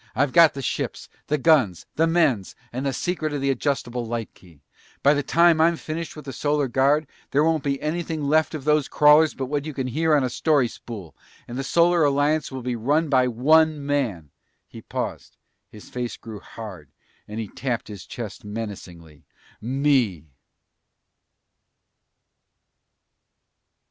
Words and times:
"I've 0.15 0.33
got 0.33 0.55
the 0.55 0.63
ships, 0.63 1.09
the 1.27 1.37
guns, 1.37 1.85
the 1.95 2.07
men, 2.07 2.43
and 2.73 2.87
the 2.87 2.91
secret 2.91 3.33
of 3.33 3.41
the 3.41 3.51
adjustable 3.51 4.03
light 4.03 4.33
key. 4.33 4.63
By 5.03 5.13
the 5.13 5.21
time 5.21 5.61
I'm 5.61 5.75
finished 5.77 6.15
with 6.15 6.25
the 6.25 6.33
Solar 6.33 6.67
Guard 6.67 7.05
there 7.29 7.43
won't 7.43 7.63
be 7.63 7.79
anything 7.79 8.23
left 8.23 8.55
of 8.55 8.63
those 8.63 8.87
crawlers 8.87 9.35
but 9.35 9.45
what 9.45 9.65
you 9.65 9.75
can 9.75 9.85
hear 9.85 10.15
on 10.15 10.23
a 10.23 10.29
story 10.31 10.67
spool, 10.67 11.15
and 11.47 11.55
the 11.55 11.63
Solar 11.63 12.03
Alliance 12.03 12.51
will 12.51 12.63
be 12.63 12.75
run 12.75 13.09
by 13.09 13.27
one 13.27 13.85
man!" 13.85 14.31
He 14.67 14.81
paused, 14.81 15.37
his 15.69 15.87
face 15.91 16.17
grew 16.17 16.39
hard 16.39 16.89
and 17.27 17.39
he 17.39 17.47
tapped 17.49 17.87
his 17.87 18.07
chest 18.07 18.43
menacingly. 18.43 19.23
"Me!" 19.61 20.25